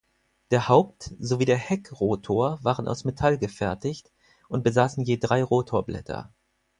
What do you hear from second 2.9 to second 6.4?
Metall gefertigt und besaßen je drei Rotorblätter.